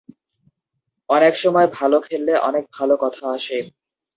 অনেক 1.09 1.33
সময় 1.37 1.67
ভালো 1.73 1.97
খেললে 2.01 2.33
অনেক 2.39 2.63
ভালো 2.73 2.95
কথা 2.97 3.23
আসে। 3.31 3.57